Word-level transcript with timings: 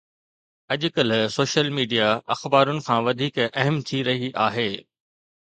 اڄڪلهه 0.73 1.21
social 1.35 1.67
media 1.77 2.07
اخبارن 2.35 2.77
کان 2.87 2.99
وڌيڪ 3.07 3.35
اهم 3.61 3.75
ٿي 3.87 3.99
رهي 4.09 4.29
آهي 4.47 4.69